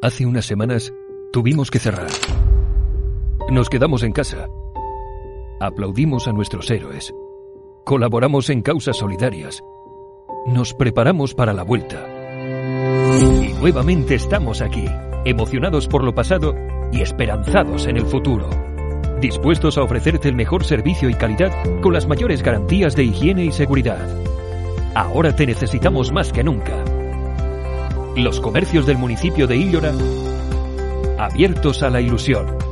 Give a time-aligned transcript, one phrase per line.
[0.00, 0.94] Hace unas semanas
[1.32, 2.06] tuvimos que cerrar.
[3.50, 4.46] Nos quedamos en casa.
[5.58, 7.12] Aplaudimos a nuestros héroes.
[7.84, 9.60] Colaboramos en causas solidarias.
[10.46, 12.06] Nos preparamos para la vuelta.
[13.42, 14.84] Y nuevamente estamos aquí,
[15.24, 16.54] emocionados por lo pasado
[16.92, 18.48] y esperanzados en el futuro.
[19.20, 23.50] Dispuestos a ofrecerte el mejor servicio y calidad con las mayores garantías de higiene y
[23.50, 24.08] seguridad.
[24.94, 26.84] Ahora te necesitamos más que nunca.
[28.18, 29.92] Los comercios del municipio de Illora
[31.18, 32.67] abiertos a la ilusión.